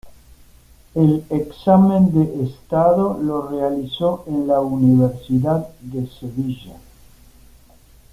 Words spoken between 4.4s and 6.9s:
la Universidad de Sevilla.